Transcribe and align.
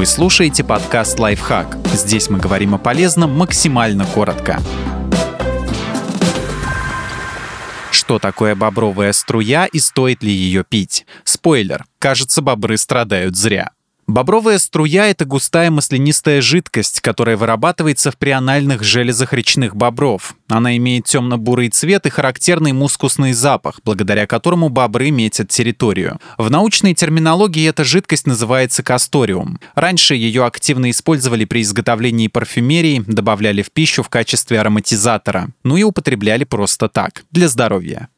Вы 0.00 0.06
слушаете 0.06 0.64
подкаст 0.64 1.18
«Лайфхак». 1.18 1.76
Здесь 1.92 2.30
мы 2.30 2.38
говорим 2.38 2.74
о 2.74 2.78
полезном 2.78 3.36
максимально 3.36 4.06
коротко. 4.06 4.58
Что 7.90 8.18
такое 8.18 8.54
бобровая 8.54 9.12
струя 9.12 9.66
и 9.66 9.78
стоит 9.78 10.22
ли 10.22 10.32
ее 10.32 10.64
пить? 10.64 11.04
Спойлер. 11.24 11.84
Кажется, 11.98 12.40
бобры 12.40 12.78
страдают 12.78 13.36
зря. 13.36 13.72
Бобровая 14.10 14.58
струя– 14.58 15.06
это 15.08 15.24
густая 15.24 15.70
маслянистая 15.70 16.40
жидкость, 16.40 17.00
которая 17.00 17.36
вырабатывается 17.36 18.10
в 18.10 18.16
приональных 18.16 18.82
железах 18.82 19.32
речных 19.32 19.76
бобров. 19.76 20.34
Она 20.48 20.76
имеет 20.78 21.04
темно-бурый 21.04 21.68
цвет 21.68 22.06
и 22.06 22.10
характерный 22.10 22.72
мускусный 22.72 23.32
запах, 23.34 23.78
благодаря 23.84 24.26
которому 24.26 24.68
бобры 24.68 25.12
метят 25.12 25.50
территорию. 25.50 26.18
В 26.38 26.50
научной 26.50 26.92
терминологии 26.94 27.68
эта 27.68 27.84
жидкость 27.84 28.26
называется 28.26 28.82
касториум. 28.82 29.60
Раньше 29.76 30.16
ее 30.16 30.44
активно 30.44 30.90
использовали 30.90 31.44
при 31.44 31.62
изготовлении 31.62 32.26
парфюмерии, 32.26 33.04
добавляли 33.06 33.62
в 33.62 33.70
пищу 33.70 34.02
в 34.02 34.08
качестве 34.08 34.58
ароматизатора, 34.58 35.50
ну 35.62 35.76
и 35.76 35.84
употребляли 35.84 36.42
просто 36.42 36.88
так, 36.88 37.22
для 37.30 37.46
здоровья. 37.46 38.08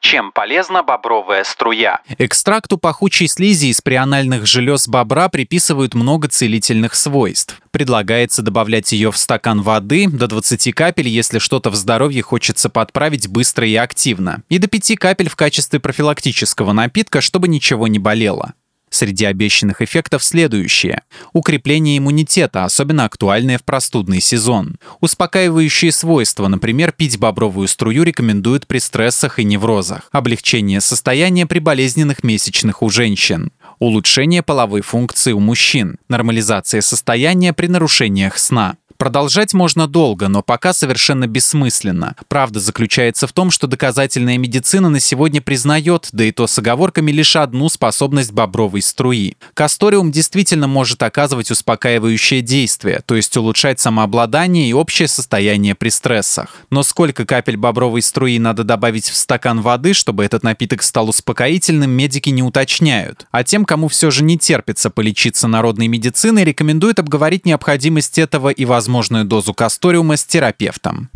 Чем 0.00 0.32
полезна 0.32 0.82
бобровая 0.82 1.44
струя? 1.44 2.00
Экстракту 2.18 2.78
пахучей 2.78 3.28
слизи 3.28 3.66
из 3.66 3.82
приональных 3.82 4.46
желез 4.46 4.88
бобра 4.88 5.28
приписывают 5.28 5.94
много 5.94 6.28
целительных 6.28 6.94
свойств. 6.94 7.60
Предлагается 7.70 8.40
добавлять 8.42 8.92
ее 8.92 9.12
в 9.12 9.18
стакан 9.18 9.60
воды 9.60 10.08
до 10.08 10.26
20 10.26 10.74
капель, 10.74 11.08
если 11.08 11.38
что-то 11.38 11.70
в 11.70 11.74
здоровье 11.74 12.22
хочется 12.22 12.70
подправить 12.70 13.28
быстро 13.28 13.66
и 13.66 13.74
активно, 13.76 14.42
и 14.48 14.58
до 14.58 14.68
5 14.68 14.96
капель 14.98 15.28
в 15.28 15.36
качестве 15.36 15.78
профилактического 15.80 16.72
напитка, 16.72 17.20
чтобы 17.20 17.48
ничего 17.48 17.86
не 17.86 17.98
болело. 17.98 18.54
Среди 18.90 19.24
обещанных 19.24 19.82
эффектов 19.82 20.22
следующие. 20.24 21.02
Укрепление 21.32 21.98
иммунитета, 21.98 22.64
особенно 22.64 23.04
актуальное 23.04 23.56
в 23.56 23.64
простудный 23.64 24.20
сезон. 24.20 24.76
Успокаивающие 25.00 25.92
свойства, 25.92 26.48
например, 26.48 26.90
пить 26.90 27.16
бобровую 27.16 27.68
струю 27.68 28.02
рекомендуют 28.02 28.66
при 28.66 28.78
стрессах 28.78 29.38
и 29.38 29.44
неврозах. 29.44 30.08
Облегчение 30.10 30.80
состояния 30.80 31.46
при 31.46 31.60
болезненных 31.60 32.24
месячных 32.24 32.82
у 32.82 32.90
женщин. 32.90 33.52
Улучшение 33.78 34.42
половой 34.42 34.82
функции 34.82 35.32
у 35.32 35.40
мужчин. 35.40 35.96
Нормализация 36.08 36.80
состояния 36.82 37.52
при 37.52 37.68
нарушениях 37.68 38.36
сна. 38.36 38.76
Продолжать 39.00 39.54
можно 39.54 39.86
долго, 39.86 40.28
но 40.28 40.42
пока 40.42 40.74
совершенно 40.74 41.26
бессмысленно. 41.26 42.16
Правда 42.28 42.60
заключается 42.60 43.26
в 43.26 43.32
том, 43.32 43.50
что 43.50 43.66
доказательная 43.66 44.36
медицина 44.36 44.90
на 44.90 45.00
сегодня 45.00 45.40
признает, 45.40 46.10
да 46.12 46.24
и 46.24 46.32
то 46.32 46.46
с 46.46 46.58
оговорками, 46.58 47.10
лишь 47.10 47.34
одну 47.34 47.70
способность 47.70 48.30
бобровой 48.30 48.82
струи. 48.82 49.38
Касториум 49.54 50.12
действительно 50.12 50.66
может 50.66 51.02
оказывать 51.02 51.50
успокаивающее 51.50 52.42
действие, 52.42 53.00
то 53.06 53.16
есть 53.16 53.34
улучшать 53.38 53.80
самообладание 53.80 54.68
и 54.68 54.74
общее 54.74 55.08
состояние 55.08 55.74
при 55.74 55.88
стрессах. 55.88 56.56
Но 56.68 56.82
сколько 56.82 57.24
капель 57.24 57.56
бобровой 57.56 58.02
струи 58.02 58.38
надо 58.38 58.64
добавить 58.64 59.08
в 59.08 59.16
стакан 59.16 59.62
воды, 59.62 59.94
чтобы 59.94 60.26
этот 60.26 60.42
напиток 60.42 60.82
стал 60.82 61.08
успокоительным, 61.08 61.90
медики 61.90 62.28
не 62.28 62.42
уточняют. 62.42 63.26
А 63.30 63.44
тем, 63.44 63.64
кому 63.64 63.88
все 63.88 64.10
же 64.10 64.22
не 64.22 64.36
терпится 64.36 64.90
полечиться 64.90 65.48
народной 65.48 65.88
медициной, 65.88 66.44
рекомендуют 66.44 66.98
обговорить 66.98 67.46
необходимость 67.46 68.18
этого 68.18 68.50
и 68.50 68.66
возможность 68.66 68.89
возможную 68.90 69.24
дозу 69.24 69.54
касториума 69.54 70.16
с 70.16 70.24
терапевтом. 70.24 71.10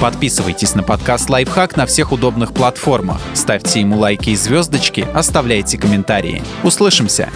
Подписывайтесь 0.00 0.74
на 0.74 0.82
подкаст 0.82 1.28
«Лайфхак» 1.28 1.76
на 1.76 1.84
всех 1.84 2.12
удобных 2.12 2.54
платформах. 2.54 3.20
Ставьте 3.34 3.80
ему 3.80 3.98
лайки 3.98 4.30
и 4.30 4.36
звездочки, 4.36 5.06
оставляйте 5.12 5.76
комментарии. 5.76 6.42
Услышимся! 6.62 7.28